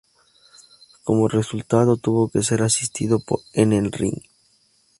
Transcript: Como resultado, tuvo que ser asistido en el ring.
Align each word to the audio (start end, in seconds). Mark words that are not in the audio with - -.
Como 1.03 1.27
resultado, 1.27 1.95
tuvo 1.95 2.31
que 2.31 2.41
ser 2.41 2.63
asistido 2.63 3.19
en 3.53 3.71
el 3.71 3.91
ring. 3.91 4.17